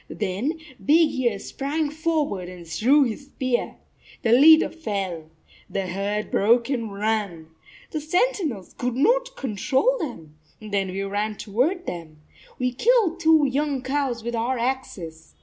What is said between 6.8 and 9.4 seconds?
ran. The sen tinels could not